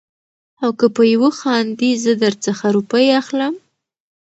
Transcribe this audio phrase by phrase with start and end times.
[0.63, 3.53] او که په يوه خاندې زه در څخه روپۍ اخلم.